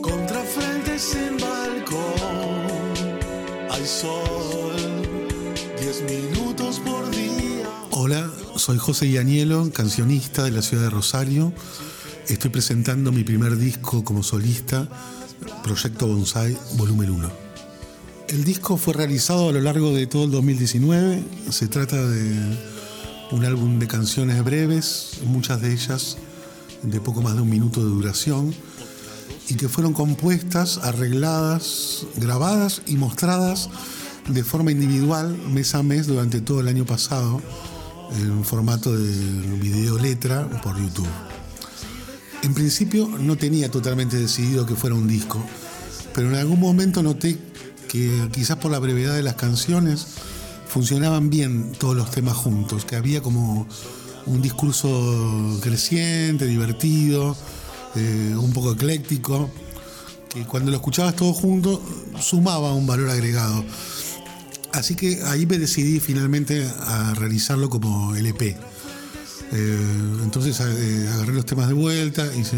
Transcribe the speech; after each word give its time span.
Contra 0.00 0.42
frentes 0.42 1.14
en 1.14 1.38
balcón, 1.38 1.98
hay 3.70 3.86
sol, 3.86 4.76
10 5.80 6.02
minutos 6.02 6.80
por 6.80 7.10
día. 7.10 7.68
Hola, 7.90 8.30
soy 8.56 8.78
José 8.78 9.10
Yanielo, 9.10 9.70
cancionista 9.72 10.44
de 10.44 10.52
la 10.52 10.62
ciudad 10.62 10.84
de 10.84 10.90
Rosario. 10.90 11.52
Estoy 12.28 12.50
presentando 12.50 13.10
mi 13.12 13.24
primer 13.24 13.56
disco 13.56 14.04
como 14.04 14.22
solista, 14.22 14.88
Proyecto 15.64 16.06
Bonsai 16.06 16.56
Volumen 16.74 17.10
1. 17.10 17.30
El 18.28 18.44
disco 18.44 18.76
fue 18.76 18.94
realizado 18.94 19.48
a 19.48 19.52
lo 19.52 19.60
largo 19.60 19.92
de 19.92 20.06
todo 20.06 20.24
el 20.24 20.30
2019. 20.30 21.22
Se 21.50 21.66
trata 21.66 21.96
de 22.06 22.56
un 23.32 23.44
álbum 23.44 23.78
de 23.78 23.88
canciones 23.88 24.44
breves, 24.44 25.18
muchas 25.24 25.60
de 25.60 25.72
ellas 25.72 26.18
de 26.82 27.00
poco 27.00 27.22
más 27.22 27.34
de 27.34 27.42
un 27.42 27.50
minuto 27.50 27.82
de 27.82 27.90
duración, 27.90 28.54
y 29.48 29.54
que 29.54 29.68
fueron 29.68 29.92
compuestas, 29.92 30.78
arregladas, 30.78 32.06
grabadas 32.16 32.82
y 32.86 32.96
mostradas 32.96 33.70
de 34.28 34.44
forma 34.44 34.70
individual 34.70 35.36
mes 35.48 35.74
a 35.74 35.82
mes 35.82 36.06
durante 36.06 36.40
todo 36.40 36.60
el 36.60 36.68
año 36.68 36.84
pasado 36.84 37.40
en 38.20 38.44
formato 38.44 38.94
de 38.96 39.10
video 39.58 39.98
letra 39.98 40.46
por 40.62 40.78
YouTube. 40.78 41.08
En 42.42 42.54
principio 42.54 43.08
no 43.08 43.36
tenía 43.36 43.70
totalmente 43.70 44.16
decidido 44.16 44.66
que 44.66 44.74
fuera 44.74 44.94
un 44.94 45.08
disco, 45.08 45.42
pero 46.14 46.28
en 46.28 46.36
algún 46.36 46.60
momento 46.60 47.02
noté 47.02 47.38
que 47.88 48.28
quizás 48.32 48.58
por 48.58 48.70
la 48.70 48.78
brevedad 48.78 49.14
de 49.14 49.22
las 49.22 49.34
canciones 49.34 50.06
funcionaban 50.68 51.30
bien 51.30 51.72
todos 51.78 51.96
los 51.96 52.10
temas 52.10 52.36
juntos, 52.36 52.84
que 52.84 52.96
había 52.96 53.22
como 53.22 53.66
un 54.26 54.42
discurso 54.42 55.58
creciente, 55.62 56.44
divertido, 56.44 57.34
eh, 57.94 58.34
un 58.36 58.52
poco 58.52 58.72
ecléctico, 58.72 59.50
que 60.28 60.44
cuando 60.44 60.70
lo 60.70 60.76
escuchabas 60.76 61.16
todo 61.16 61.32
junto 61.32 61.82
sumaba 62.20 62.74
un 62.74 62.86
valor 62.86 63.10
agregado. 63.10 63.64
Así 64.72 64.94
que 64.94 65.22
ahí 65.24 65.46
me 65.46 65.58
decidí 65.58 65.98
finalmente 65.98 66.68
a 66.80 67.14
realizarlo 67.14 67.70
como 67.70 68.14
LP. 68.14 68.56
Eh, 69.50 69.78
entonces 70.22 70.60
eh, 70.60 71.08
agarré 71.12 71.32
los 71.32 71.46
temas 71.46 71.68
de 71.68 71.74
vuelta, 71.74 72.26
hice 72.36 72.56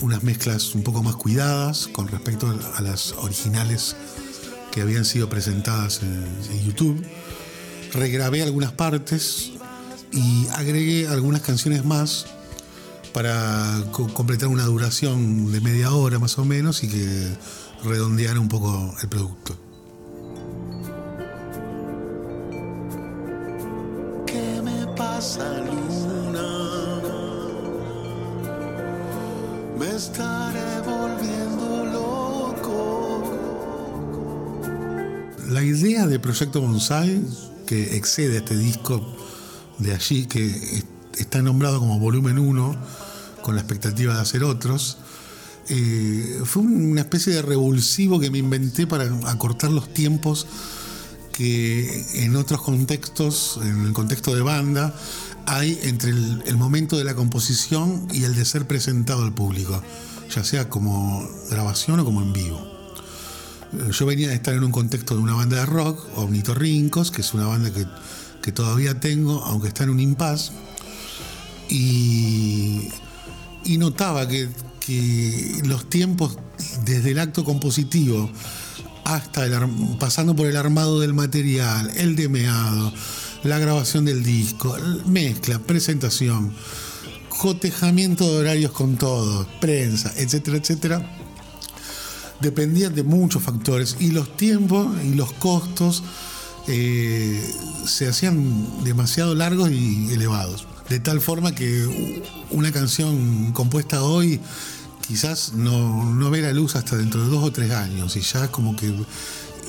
unas 0.00 0.22
mezclas 0.22 0.74
un 0.74 0.82
poco 0.82 1.02
más 1.02 1.16
cuidadas 1.16 1.88
con 1.88 2.06
respecto 2.08 2.56
a 2.76 2.80
las 2.80 3.12
originales 3.12 3.96
que 4.70 4.82
habían 4.82 5.04
sido 5.04 5.28
presentadas 5.28 6.00
en 6.02 6.64
YouTube. 6.64 7.04
Regrabé 7.92 8.42
algunas 8.42 8.70
partes 8.72 9.50
y 10.12 10.46
agregué 10.54 11.08
algunas 11.08 11.42
canciones 11.42 11.84
más 11.84 12.26
para 13.12 13.84
completar 13.92 14.48
una 14.48 14.64
duración 14.64 15.50
de 15.52 15.60
media 15.60 15.92
hora 15.92 16.18
más 16.18 16.38
o 16.38 16.44
menos 16.44 16.82
y 16.84 16.88
que 16.88 17.36
redondeara 17.84 18.38
un 18.38 18.48
poco 18.48 18.94
el 19.02 19.08
producto. 19.08 19.56
¿Qué 24.26 24.62
me 24.62 24.86
pasa, 24.96 25.60
luna? 25.60 27.00
Me 29.78 29.96
estaré 29.96 30.80
volviendo 30.80 31.84
loco. 31.86 33.32
La 35.48 35.62
idea 35.62 36.06
de 36.06 36.18
Proyecto 36.18 36.60
Bonsai, 36.60 37.22
que 37.66 37.96
excede 37.96 38.38
este 38.38 38.56
disco 38.56 39.00
de 39.78 39.94
allí, 39.94 40.26
que 40.26 40.84
está 41.18 41.42
nombrado 41.42 41.78
como 41.78 41.98
volumen 41.98 42.38
1, 42.38 42.76
con 43.42 43.54
la 43.54 43.60
expectativa 43.60 44.14
de 44.14 44.20
hacer 44.20 44.44
otros, 44.44 44.98
eh, 45.68 46.40
fue 46.44 46.62
una 46.62 47.02
especie 47.02 47.32
de 47.32 47.42
revulsivo 47.42 48.18
que 48.18 48.30
me 48.30 48.38
inventé 48.38 48.88
para 48.88 49.04
acortar 49.28 49.70
los 49.70 49.92
tiempos 49.94 50.46
que 51.32 52.24
en 52.24 52.34
otros 52.34 52.60
contextos, 52.60 53.60
en 53.62 53.86
el 53.86 53.92
contexto 53.92 54.34
de 54.34 54.42
banda, 54.42 54.94
hay 55.46 55.78
entre 55.84 56.10
el, 56.10 56.56
momento 56.56 56.98
de 56.98 57.04
la 57.04 57.14
composición 57.14 58.08
y 58.12 58.24
el 58.24 58.34
de 58.34 58.44
ser 58.44 58.66
presentado 58.66 59.22
al 59.22 59.32
público, 59.32 59.80
ya 60.34 60.44
sea 60.44 60.68
como 60.68 61.26
grabación 61.50 62.00
o 62.00 62.04
como 62.04 62.20
en 62.20 62.32
vivo. 62.32 62.60
Eh, 63.72 63.90
Yo 63.92 64.06
venía 64.06 64.28
de 64.28 64.34
estar 64.34 64.54
en 64.54 64.64
un 64.64 64.72
contexto 64.72 65.14
de 65.14 65.22
una 65.22 65.34
banda 65.34 65.58
de 65.58 65.66
rock, 65.66 66.04
Omnitorrincos, 66.16 67.12
que 67.12 67.22
es 67.22 67.32
una 67.32 67.46
banda 67.46 67.72
que, 67.72 67.86
que 68.42 68.50
todavía 68.50 68.98
tengo, 68.98 69.42
aunque 69.44 69.68
está 69.68 69.84
en 69.84 69.90
un 69.90 70.00
impasse, 70.00 70.52
y, 71.70 72.88
notaba 73.78 74.28
que, 74.28 74.48
que 74.80 75.62
los 75.64 75.88
tiempos 75.88 76.36
desde 76.84 77.12
el 77.12 77.18
acto 77.18 77.44
compositivo 77.44 78.30
hasta 79.04 79.46
el, 79.46 79.54
pasando 79.98 80.36
por 80.36 80.46
el 80.46 80.56
armado 80.56 81.00
del 81.00 81.14
material, 81.14 81.90
el 81.96 82.16
demeado, 82.16 82.92
la 83.42 83.58
grabación 83.58 84.04
del 84.04 84.22
disco, 84.22 84.76
mezcla, 85.06 85.58
presentación, 85.58 86.52
cotejamiento 87.28 88.30
de 88.30 88.38
horarios 88.38 88.72
con 88.72 88.96
todos, 88.96 89.46
prensa, 89.60 90.12
etcétera, 90.16 90.58
etcétera, 90.58 91.16
dependían 92.40 92.94
de 92.94 93.02
muchos 93.02 93.42
factores 93.42 93.96
y 94.00 94.10
los 94.10 94.36
tiempos 94.36 94.88
y 95.04 95.14
los 95.14 95.32
costos 95.34 96.02
eh, 96.68 97.42
se 97.86 98.08
hacían 98.08 98.84
demasiado 98.84 99.34
largos 99.34 99.70
y 99.70 100.12
elevados. 100.12 100.66
De 100.90 100.98
tal 100.98 101.20
forma 101.20 101.54
que 101.54 101.86
una 102.50 102.72
canción 102.72 103.52
compuesta 103.52 104.02
hoy 104.02 104.40
quizás 105.06 105.52
no, 105.54 106.12
no 106.12 106.30
ve 106.30 106.42
la 106.42 106.52
luz 106.52 106.74
hasta 106.74 106.96
dentro 106.96 107.22
de 107.22 107.30
dos 107.30 107.44
o 107.44 107.52
tres 107.52 107.70
años 107.70 108.16
y 108.16 108.20
ya 108.22 108.50
como 108.50 108.74
que 108.74 108.92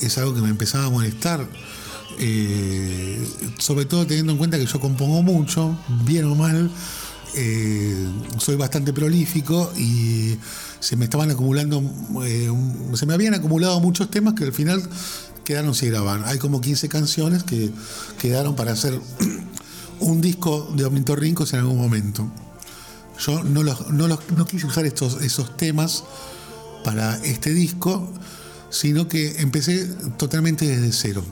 es 0.01 0.17
algo 0.17 0.33
que 0.33 0.41
me 0.41 0.49
empezaba 0.49 0.85
a 0.85 0.89
molestar. 0.89 1.47
Eh, 2.19 3.23
sobre 3.59 3.85
todo 3.85 4.07
teniendo 4.07 4.31
en 4.31 4.39
cuenta 4.39 4.57
que 4.57 4.65
yo 4.65 4.79
compongo 4.79 5.21
mucho, 5.21 5.77
bien 6.05 6.25
o 6.25 6.33
mal, 6.33 6.71
eh, 7.35 8.07
soy 8.39 8.55
bastante 8.55 8.91
prolífico 8.91 9.71
y 9.77 10.37
se 10.79 10.95
me 10.95 11.05
estaban 11.05 11.29
acumulando, 11.29 11.83
eh, 12.25 12.51
se 12.95 13.05
me 13.05 13.13
habían 13.13 13.35
acumulado 13.35 13.79
muchos 13.79 14.09
temas 14.09 14.33
que 14.33 14.45
al 14.45 14.53
final 14.53 14.81
quedaron 15.43 15.75
sin 15.75 15.91
grabar. 15.91 16.23
Hay 16.25 16.39
como 16.39 16.61
15 16.61 16.89
canciones 16.89 17.43
que 17.43 17.69
quedaron 18.17 18.55
para 18.55 18.71
hacer 18.71 18.99
un 20.01 20.21
disco 20.21 20.69
de 20.75 20.85
Omnitorrincos 20.85 21.53
en 21.53 21.59
algún 21.59 21.77
momento. 21.77 22.29
Yo 23.19 23.43
no, 23.43 23.63
los, 23.63 23.89
no, 23.91 24.07
los, 24.07 24.19
no 24.35 24.45
quise 24.45 24.67
usar 24.67 24.85
estos, 24.85 25.21
esos 25.21 25.55
temas 25.55 26.03
para 26.83 27.17
este 27.23 27.53
disco, 27.53 28.09
sino 28.69 29.07
que 29.07 29.41
empecé 29.41 29.85
totalmente 30.17 30.65
desde 30.65 30.91
cero. 30.91 31.23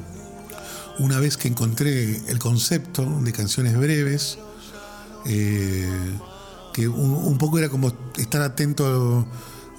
Una 0.99 1.19
vez 1.19 1.37
que 1.37 1.47
encontré 1.47 2.21
el 2.27 2.39
concepto 2.39 3.05
de 3.21 3.31
canciones 3.31 3.77
breves, 3.77 4.37
eh, 5.25 5.87
que 6.73 6.87
un, 6.87 7.11
un, 7.15 7.37
poco 7.37 7.57
era 7.57 7.69
como 7.69 7.91
estar 8.17 8.41
atento 8.41 9.25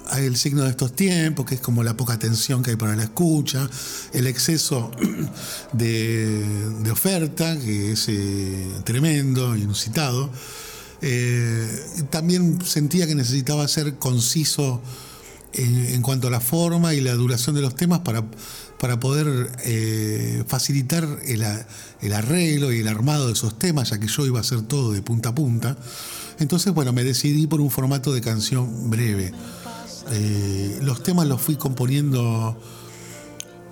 al 0.09 0.35
signo 0.35 0.63
de 0.63 0.69
estos 0.69 0.93
tiempos, 0.93 1.45
que 1.45 1.55
es 1.55 1.61
como 1.61 1.83
la 1.83 1.95
poca 1.95 2.13
atención 2.13 2.63
que 2.63 2.71
hay 2.71 2.75
para 2.75 2.95
la 2.95 3.03
escucha, 3.03 3.69
el 4.13 4.27
exceso 4.27 4.91
de, 5.73 6.43
de 6.81 6.91
oferta, 6.91 7.57
que 7.57 7.93
es 7.93 8.07
eh, 8.09 8.67
tremendo, 8.83 9.55
inusitado. 9.55 10.29
Eh, 11.01 11.67
también 12.09 12.59
sentía 12.63 13.07
que 13.07 13.15
necesitaba 13.15 13.67
ser 13.67 13.95
conciso 13.95 14.81
en, 15.53 15.77
en, 15.87 16.01
cuanto 16.01 16.27
a 16.27 16.31
la 16.31 16.39
forma 16.39 16.93
y 16.93 17.01
la 17.01 17.13
duración 17.13 17.55
de 17.55 17.61
los 17.61 17.75
temas 17.75 17.99
para, 17.99 18.23
para 18.79 18.99
poder 18.99 19.51
eh, 19.63 20.43
facilitar 20.47 21.07
el, 21.25 21.43
el, 22.01 22.13
arreglo 22.13 22.71
y 22.71 22.79
el 22.79 22.87
armado 22.87 23.27
de 23.27 23.33
esos 23.33 23.57
temas, 23.59 23.89
ya 23.89 23.99
que 23.99 24.07
yo 24.07 24.25
iba 24.25 24.39
a 24.39 24.41
hacer 24.41 24.61
todo 24.63 24.91
de 24.91 25.01
punta 25.01 25.29
a 25.29 25.35
punta. 25.35 25.77
Entonces, 26.39 26.73
bueno, 26.73 26.93
me 26.93 27.03
decidí 27.03 27.45
por 27.47 27.61
un 27.61 27.69
formato 27.69 28.13
de 28.13 28.21
canción 28.21 28.89
breve. 28.89 29.33
Eh, 30.11 30.79
los 30.81 31.03
temas 31.03 31.27
los 31.27 31.41
fui 31.41 31.55
componiendo 31.55 32.57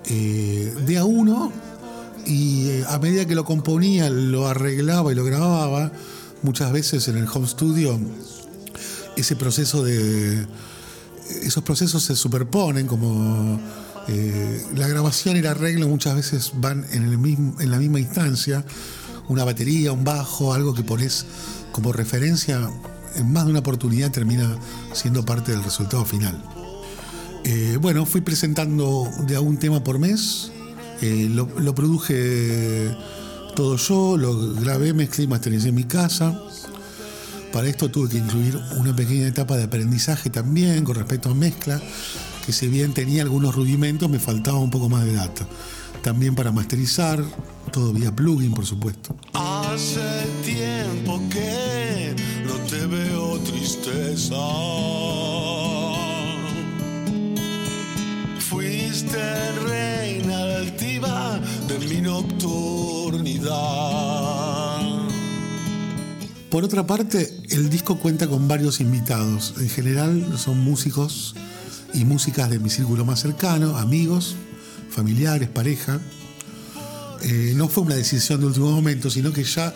eh, 0.06 0.74
de 0.86 0.98
a 0.98 1.04
uno 1.04 1.52
y 2.26 2.82
a 2.88 2.98
medida 2.98 3.26
que 3.26 3.34
lo 3.34 3.44
componía, 3.44 4.10
lo 4.10 4.48
arreglaba 4.48 5.12
y 5.12 5.14
lo 5.14 5.24
grababa 5.24 5.92
muchas 6.42 6.72
veces 6.72 7.08
en 7.08 7.18
el 7.18 7.28
home 7.28 7.46
studio 7.46 7.98
ese 9.16 9.36
proceso 9.36 9.84
de 9.84 10.46
esos 11.42 11.62
procesos 11.62 12.02
se 12.02 12.16
superponen 12.16 12.86
como 12.86 13.60
eh, 14.08 14.66
la 14.74 14.88
grabación 14.88 15.36
y 15.36 15.40
el 15.40 15.46
arreglo 15.46 15.88
muchas 15.88 16.16
veces 16.16 16.52
van 16.54 16.86
en, 16.92 17.04
el 17.04 17.18
mismo, 17.18 17.60
en 17.60 17.70
la 17.70 17.78
misma 17.78 18.00
instancia 18.00 18.64
una 19.28 19.44
batería, 19.44 19.92
un 19.92 20.02
bajo, 20.02 20.54
algo 20.54 20.74
que 20.74 20.82
pones 20.82 21.24
como 21.70 21.92
referencia 21.92 22.68
en 23.16 23.32
más 23.32 23.44
de 23.44 23.50
una 23.50 23.60
oportunidad 23.60 24.10
termina 24.10 24.56
siendo 24.92 25.24
parte 25.24 25.52
del 25.52 25.62
resultado 25.62 26.04
final. 26.04 26.42
Eh, 27.44 27.78
bueno, 27.80 28.06
fui 28.06 28.20
presentando 28.20 29.08
de 29.26 29.36
a 29.36 29.40
un 29.40 29.58
tema 29.58 29.82
por 29.82 29.98
mes, 29.98 30.52
eh, 31.00 31.28
lo, 31.30 31.48
lo 31.58 31.74
produje 31.74 32.94
todo 33.54 33.76
yo, 33.76 34.16
lo 34.16 34.54
grabé, 34.54 34.92
mezclé 34.92 35.24
y 35.24 35.28
mastericé 35.28 35.68
en 35.68 35.74
mi 35.74 35.84
casa. 35.84 36.38
Para 37.52 37.68
esto 37.68 37.90
tuve 37.90 38.08
que 38.08 38.18
incluir 38.18 38.56
una 38.78 38.94
pequeña 38.94 39.26
etapa 39.26 39.56
de 39.56 39.64
aprendizaje 39.64 40.30
también 40.30 40.84
con 40.84 40.94
respecto 40.94 41.30
a 41.30 41.34
mezcla, 41.34 41.80
que 42.46 42.52
si 42.52 42.68
bien 42.68 42.94
tenía 42.94 43.22
algunos 43.22 43.54
rudimentos, 43.54 44.08
me 44.08 44.18
faltaba 44.18 44.58
un 44.58 44.70
poco 44.70 44.88
más 44.88 45.04
de 45.04 45.14
data. 45.14 45.46
También 46.02 46.34
para 46.34 46.52
masterizar, 46.52 47.22
todo 47.72 47.92
vía 47.92 48.14
plugin, 48.14 48.52
por 48.52 48.66
supuesto. 48.66 49.16
Hace 49.34 50.26
tiempo 50.44 51.20
que 51.28 51.79
Fuiste 58.38 59.52
reina 59.62 60.56
altiva 60.56 61.40
de 61.68 61.78
mi 61.78 62.00
nocturnidad. 62.00 63.50
Por 66.50 66.64
otra 66.64 66.84
parte, 66.84 67.32
el 67.50 67.70
disco 67.70 67.96
cuenta 67.98 68.26
con 68.26 68.48
varios 68.48 68.80
invitados. 68.80 69.54
En 69.60 69.68
general 69.68 70.36
son 70.36 70.58
músicos 70.58 71.36
y 71.94 72.04
músicas 72.04 72.50
de 72.50 72.58
mi 72.58 72.70
círculo 72.70 73.04
más 73.04 73.20
cercano, 73.20 73.76
amigos, 73.76 74.34
familiares, 74.90 75.48
pareja. 75.48 76.00
Eh, 77.22 77.52
no 77.54 77.68
fue 77.68 77.84
una 77.84 77.94
decisión 77.94 78.40
de 78.40 78.46
último 78.46 78.72
momento, 78.72 79.10
sino 79.10 79.32
que 79.32 79.44
ya 79.44 79.72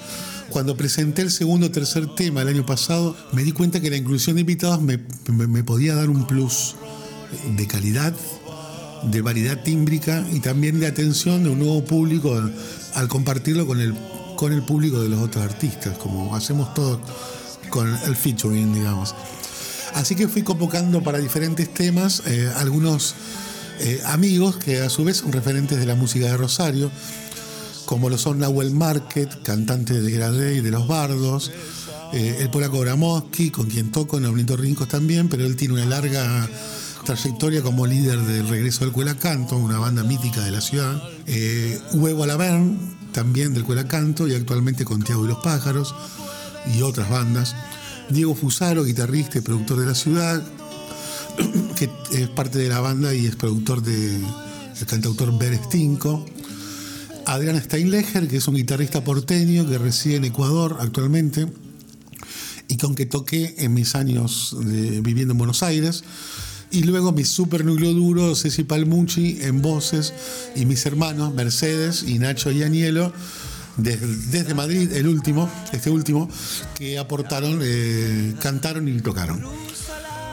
cuando 0.51 0.77
presenté 0.77 1.23
el 1.23 1.31
segundo 1.31 1.67
o 1.67 1.71
tercer 1.71 2.15
tema 2.15 2.43
el 2.43 2.49
año 2.49 2.67
pasado, 2.67 3.17
me 3.33 3.43
di 3.43 3.53
cuenta 3.53 3.81
que 3.81 3.91
la 3.91 3.97
inclusión 3.97 4.37
de 4.37 4.41
invitados 4.43 4.81
me, 4.83 4.99
me- 5.29 5.65
podía 5.65 5.95
dar 5.95 6.11
un 6.11 6.27
plus 6.27 6.77
de 7.57 7.67
calidad, 7.67 8.15
de 9.05 9.21
variedad 9.23 9.63
tímbrica 9.63 10.25
y 10.33 10.41
también 10.41 10.81
de 10.81 10.87
atención 10.87 11.43
de 11.45 11.51
un 11.51 11.59
nuevo 11.59 11.85
público 11.85 12.35
al, 12.35 12.55
al 12.95 13.09
compartirlo 13.09 13.67
con 13.67 13.81
el, 13.81 13.95
con 14.37 14.53
el 14.53 14.63
público 14.63 15.01
de 15.01 15.09
los 15.09 15.21
otros 15.21 15.45
artistas, 15.45 15.97
como 15.99 16.35
hacemos 16.37 16.73
todos 16.75 17.01
con 17.71 17.89
el 18.07 18.15
featuring, 18.17 18.73
digamos. 18.75 19.15
Así 19.95 20.15
que 20.15 20.29
fui 20.29 20.43
convocando 20.43 21.03
para 21.03 21.19
diferentes 21.19 21.73
temas 21.73 22.23
eh, 22.27 22.51
algunos 22.57 23.15
eh, 23.81 24.01
amigos 24.07 24.57
que 24.57 24.81
a 24.81 24.91
su 24.91 25.05
vez 25.05 25.19
son 25.19 25.33
referentes 25.33 25.79
de 25.79 25.87
la 25.87 25.95
música 25.95 26.27
de 26.27 26.37
Rosario, 26.37 26.91
como 27.87 28.09
lo 28.09 28.19
son 28.19 28.39
Nahuel 28.39 28.73
Market, 28.73 29.43
cantante 29.43 30.01
de 30.01 30.11
Gradé 30.11 30.57
y 30.57 30.61
de 30.61 30.71
Los 30.71 30.89
Bardos, 30.89 31.51
eh, 32.13 32.39
el 32.41 32.51
polaco 32.51 32.81
Gramoski, 32.81 33.51
con 33.51 33.69
quien 33.69 33.91
toco 33.91 34.19
en 34.19 34.25
Bonito 34.25 34.57
Rincos 34.57 34.89
también, 34.89 35.29
pero 35.29 35.45
él 35.45 35.57
tiene 35.57 35.75
una 35.75 35.87
larga 35.87 36.49
trayectoria 37.05 37.63
como 37.63 37.87
líder 37.87 38.19
del 38.21 38.49
Regreso 38.49 38.85
del 38.85 38.93
Cuelacanto, 38.93 39.57
una 39.57 39.79
banda 39.79 40.03
mítica 40.03 40.41
de 40.41 40.51
la 40.51 40.61
ciudad, 40.61 41.03
eh, 41.27 41.79
Huevo 41.93 42.25
Alavern, 42.25 42.79
también 43.13 43.53
del 43.55 43.65
Cuelacanto, 43.65 44.27
y 44.27 44.35
actualmente 44.35 44.85
con 44.85 45.03
Tiago 45.03 45.25
y 45.25 45.29
los 45.29 45.39
Pájaros, 45.39 45.95
y 46.75 46.83
otras 46.83 47.11
bandas, 47.11 47.55
Diego 48.09 48.35
Fusaro, 48.35 48.85
guitarrista 48.85 49.39
y 49.39 49.43
productor 49.43 49.81
de 49.81 49.87
la 49.87 49.95
ciudad, 49.95 50.43
que 51.77 51.91
es 52.13 52.29
parte 52.29 52.59
de 52.59 52.69
la 52.69 52.81
banda 52.81 53.15
y 53.15 53.27
es 53.27 53.37
productor 53.37 53.83
de 53.83 54.21
el 54.81 54.87
cantautor 54.87 55.37
Ber 55.39 55.55
Stinko. 55.57 56.27
Adrián 57.27 57.61
Steinleger, 57.63 58.29
que 58.29 58.37
es 58.37 58.49
un 58.49 58.55
guitarrista 58.55 59.03
porteño 59.05 59.69
que 59.69 59.79
reside 59.79 60.17
en 60.17 60.25
Ecuador 60.25 60.77
actualmente 60.81 61.47
y 62.69 62.77
con 62.77 62.95
que 62.95 63.07
toqué 63.07 63.55
en 63.59 63.75
mis 63.75 63.95
años 63.95 64.57
de- 64.65 65.01
viviendo 65.01 65.33
en 65.33 65.39
Buenos 65.39 65.63
Aires. 65.63 66.05
Y 66.71 66.83
luego 66.83 67.13
mi 67.13 67.25
super 67.25 67.65
núcleo 67.65 67.93
duro, 67.93 68.35
Ceci 68.35 68.65
Palmucci 68.65 69.39
en 69.43 69.63
voces 69.63 70.13
y 70.57 70.67
mis 70.67 70.85
hermanos 70.87 71.33
Mercedes 71.35 72.05
y 72.07 72.19
Nacho 72.19 72.51
y 72.51 72.63
Anielo 72.63 73.13
desde, 73.77 74.55
Madrid, 74.55 74.93
el 74.93 75.09
último, 75.09 75.51
este 75.73 75.91
último, 75.91 76.29
que 76.77 76.99
aportaron, 76.99 77.61
eh, 77.63 78.35
cantaron 78.41 78.89
y 78.89 79.01
tocaron. 79.01 79.43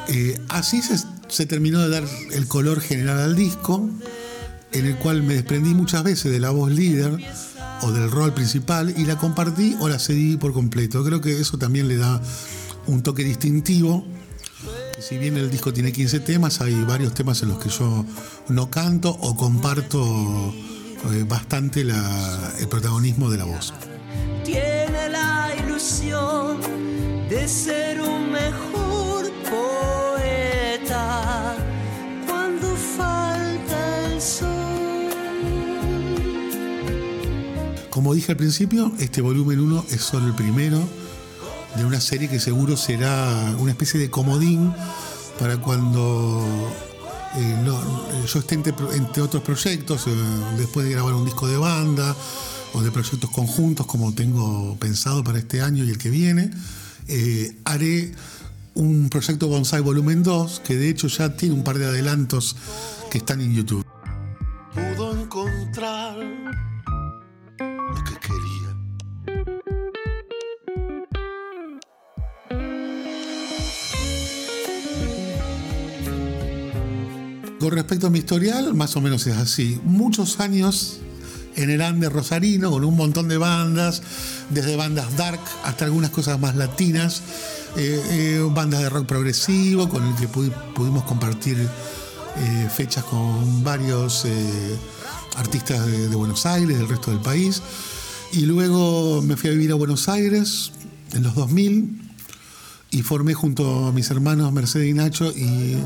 Eh, 0.08 0.38
así 0.50 0.82
se 1.28 1.46
terminó 1.46 1.80
de 1.80 1.90
dar 1.90 2.04
el 2.32 2.48
color 2.48 2.82
general 2.82 3.20
al 3.20 3.36
disco, 3.36 3.90
en 4.74 4.86
el 4.86 4.96
cual 4.98 5.24
me 5.24 5.34
desprendí 5.36 5.74
muchas 5.74 6.04
veces 6.04 6.32
de 6.32 6.40
la 6.40 6.52
voz 6.52 6.72
líder 6.72 7.18
o 7.82 7.92
del 7.92 8.10
rol 8.10 8.34
principal 8.34 8.94
y 8.98 9.06
la 9.06 9.18
compartí 9.18 9.76
o 9.80 9.90
la 9.90 10.00
cedí 10.00 10.38
por 10.38 10.54
completo. 10.54 11.04
Creo 11.04 11.22
que 11.22 11.40
eso 11.40 11.58
también 11.58 11.88
le 11.88 11.98
da 11.98 12.22
un 12.88 13.04
toque 13.04 13.24
distintivo. 13.24 14.06
Si 15.00 15.18
bien 15.18 15.36
el 15.38 15.50
disco 15.50 15.74
tiene 15.74 15.92
15 15.92 16.20
temas, 16.20 16.62
hay 16.62 16.76
varios 16.84 17.14
temas 17.14 17.42
en 17.42 17.50
los 17.50 17.60
que 17.60 17.70
yo 17.70 18.06
no 18.50 18.70
canto 18.70 19.10
o 19.10 19.36
comparto 19.36 20.54
eh, 21.12 21.26
bastante 21.28 21.82
el 21.82 22.68
protagonismo 22.70 23.30
de 23.30 23.38
la 23.38 23.46
voz. 23.46 23.74
tiene 24.44 25.10
la 25.10 25.50
ilusión 25.60 26.60
de 27.30 27.48
ser 27.48 28.02
un 28.02 28.21
Como 37.92 38.14
dije 38.14 38.32
al 38.32 38.38
principio, 38.38 38.94
este 39.00 39.22
volumen 39.22 39.60
1 39.60 39.86
es 39.92 40.02
solo 40.02 40.28
el 40.28 40.34
primero 40.34 40.82
de 41.76 41.84
una 41.84 42.00
serie 42.00 42.30
que 42.30 42.40
seguro 42.40 42.78
será 42.78 43.54
una 43.60 43.72
especie 43.72 44.00
de 44.00 44.10
comodín 44.10 44.74
para 45.38 45.58
cuando 45.58 46.42
eh, 47.36 47.66
eh, 47.66 48.26
yo 48.26 48.40
esté 48.40 48.56
entre, 48.56 49.22
otros 49.22 49.44
proyectos, 49.44 50.08
eh, 50.08 50.12
después 50.58 50.86
de 50.86 50.94
grabar 50.94 51.14
un 51.14 51.26
disco 51.26 51.50
de 51.50 51.58
banda 51.58 52.16
o 52.74 52.82
de 52.82 52.92
proyectos 52.92 53.30
conjuntos 53.30 53.86
como 53.86 54.14
tengo 54.14 54.78
pensado 54.80 55.22
para 55.22 55.40
este 55.40 55.62
año 55.62 55.84
y 55.84 55.90
el 55.90 55.98
que 55.98 56.10
viene, 56.10 56.50
haré 57.66 58.14
un 58.74 59.10
proyecto 59.10 59.50
Bonsai 59.50 59.82
Volumen 59.82 60.24
2 60.24 60.62
que 60.62 60.78
de 60.78 60.88
hecho 60.88 61.08
ya 61.08 61.36
tiene 61.36 61.56
un 61.56 61.66
par 61.66 61.78
de 61.78 61.88
adelantos 61.88 62.56
que 63.10 63.18
están 63.18 63.42
en 63.42 63.54
YouTube. 63.54 63.86
Pudo 64.74 65.20
encontrar 65.20 66.41
Con 77.62 77.74
respecto 77.74 78.08
a 78.08 78.10
mi 78.10 78.18
historial, 78.20 78.74
más 78.74 78.96
o 78.96 79.02
menos 79.02 79.28
es 79.28 79.38
así. 79.38 79.80
Muchos 79.84 80.40
años 80.40 80.98
en 81.56 81.70
el 81.70 81.80
under 81.82 82.12
rosarino, 82.12 82.72
con 82.72 82.84
un 82.84 82.96
montón 82.98 83.28
de 83.28 83.38
bandas, 83.38 84.02
desde 84.50 84.76
bandas 84.76 85.16
dark 85.16 85.40
hasta 85.64 85.86
algunas 85.86 86.10
cosas 86.10 86.40
más 86.40 86.56
latinas, 86.56 87.22
eh, 87.78 88.02
eh, 88.10 88.50
bandas 88.52 88.80
de 88.82 88.90
rock 88.90 89.06
progresivo, 89.06 89.88
con 89.90 90.08
el 90.08 90.16
que 90.16 90.28
pudi- 90.28 90.52
pudimos 90.74 91.04
compartir 91.04 91.56
eh, 91.60 92.68
fechas 92.76 93.04
con 93.04 93.64
varios 93.64 94.26
artistas 95.36 95.86
de, 95.86 96.10
de 96.10 96.16
Buenos 96.16 96.48
Aires, 96.48 96.80
del 96.80 96.90
resto 96.90 97.12
del 97.12 97.20
país. 97.20 97.62
Y 98.34 98.48
luego 98.48 99.22
me 99.22 99.38
fui 99.38 99.52
a 99.52 99.54
vivir 99.54 99.72
a 99.72 99.76
Buenos 99.76 100.10
Aires 100.10 100.72
en 101.14 101.22
los 101.22 101.36
2000 101.36 102.11
y 102.92 103.02
formé 103.02 103.34
junto 103.34 103.88
a 103.88 103.92
mis 103.92 104.12
hermanos 104.12 104.52
Mercedes 104.52 104.90
y 104.90 104.94
Nacho 104.94 105.32
y 105.32 105.78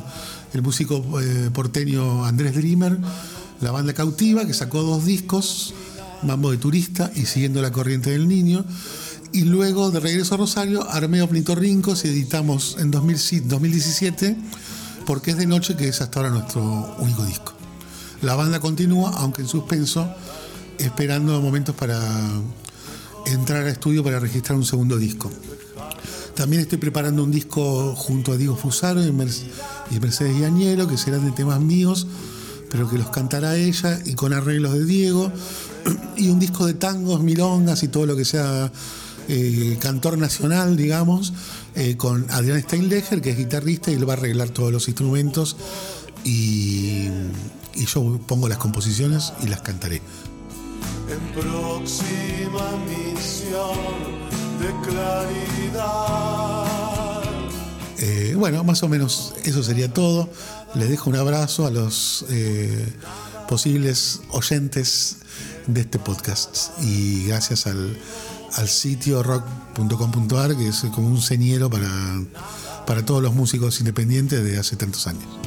el 0.53 0.61
músico 0.61 1.03
eh, 1.21 1.49
porteño 1.53 2.25
Andrés 2.25 2.55
Dreamer 2.55 2.97
la 3.61 3.71
banda 3.71 3.93
Cautiva 3.93 4.45
que 4.45 4.53
sacó 4.53 4.81
dos 4.81 5.05
discos, 5.05 5.73
Mambo 6.23 6.51
de 6.51 6.57
Turista 6.57 7.11
y 7.15 7.25
Siguiendo 7.25 7.61
la 7.61 7.71
Corriente 7.71 8.11
del 8.11 8.27
Niño. 8.27 8.65
Y 9.31 9.41
luego 9.41 9.91
de 9.91 9.99
regreso 9.99 10.35
a 10.35 10.37
Rosario 10.37 10.89
armé 10.89 11.21
Ornitorrincos 11.21 12.05
y 12.05 12.09
editamos 12.09 12.77
en 12.79 12.91
2000 12.91 13.47
2017 13.47 14.37
Porque 15.05 15.31
es 15.31 15.37
de 15.37 15.45
noche 15.45 15.75
que 15.75 15.87
es 15.89 16.01
hasta 16.01 16.19
ahora 16.19 16.31
nuestro 16.31 16.95
único 16.99 17.25
disco. 17.25 17.53
La 18.21 18.35
banda 18.35 18.59
continúa, 18.59 19.11
aunque 19.17 19.41
en 19.41 19.47
suspenso, 19.47 20.09
esperando 20.77 21.41
momentos 21.41 21.75
para 21.75 21.99
entrar 23.25 23.65
a 23.65 23.69
estudio 23.69 24.03
para 24.03 24.19
registrar 24.19 24.57
un 24.57 24.65
segundo 24.65 24.97
disco. 24.97 25.29
También 26.35 26.61
estoy 26.61 26.77
preparando 26.77 27.23
un 27.23 27.31
disco 27.31 27.95
junto 27.95 28.33
a 28.33 28.37
Diego 28.37 28.55
Fusaro 28.55 29.03
y, 29.05 29.11
Mer- 29.11 29.29
y 29.91 29.99
Mercedes 29.99 30.37
Yañero, 30.39 30.87
que 30.87 30.97
serán 30.97 31.25
de 31.25 31.31
temas 31.31 31.59
míos, 31.61 32.07
pero 32.69 32.89
que 32.89 32.97
los 32.97 33.09
cantará 33.09 33.55
ella 33.55 33.99
y 34.05 34.13
con 34.15 34.33
arreglos 34.33 34.73
de 34.73 34.85
Diego. 34.85 35.31
Y 36.17 36.29
un 36.29 36.39
disco 36.39 36.65
de 36.65 36.73
tangos, 36.73 37.21
milongas 37.21 37.83
y 37.83 37.89
todo 37.89 38.05
lo 38.05 38.15
que 38.15 38.23
sea 38.25 38.71
eh, 39.27 39.77
cantor 39.81 40.17
nacional, 40.17 40.75
digamos, 40.77 41.33
eh, 41.75 41.95
con 41.97 42.25
Adrián 42.31 42.61
Steinleger, 42.61 43.21
que 43.21 43.31
es 43.31 43.37
guitarrista 43.37 43.91
y 43.91 43.95
él 43.95 44.07
va 44.07 44.13
a 44.13 44.17
arreglar 44.17 44.49
todos 44.49 44.71
los 44.71 44.87
instrumentos. 44.87 45.57
Y, 46.23 47.07
y 47.75 47.85
yo 47.85 48.17
pongo 48.25 48.47
las 48.49 48.57
composiciones 48.57 49.33
y 49.43 49.47
las 49.47 49.61
cantaré. 49.61 50.01
en 51.11 51.41
próxima 51.41 52.71
misión 52.87 54.14
de 54.59 54.73
claridad. 54.87 56.65
Eh, 57.97 58.35
bueno, 58.37 58.63
más 58.63 58.83
o 58.83 58.89
menos 58.89 59.33
eso 59.43 59.63
sería 59.63 59.93
todo. 59.93 60.29
Les 60.75 60.89
dejo 60.89 61.09
un 61.09 61.15
abrazo 61.15 61.65
a 61.65 61.71
los 61.71 62.25
eh, 62.29 62.85
posibles 63.47 64.21
oyentes 64.31 65.17
de 65.67 65.81
este 65.81 65.99
podcast 65.99 66.71
y 66.81 67.25
gracias 67.25 67.67
al 67.67 67.97
al 68.55 68.69
sitio 68.69 69.21
rock.com.ar, 69.21 70.55
que 70.55 70.67
es 70.69 70.85
como 70.93 71.07
un 71.07 71.21
señero 71.21 71.69
para, 71.69 71.89
para 72.85 73.05
todos 73.05 73.21
los 73.21 73.33
músicos 73.33 73.79
independientes 73.79 74.43
de 74.43 74.57
hace 74.57 74.75
tantos 74.75 75.07
años. 75.07 75.44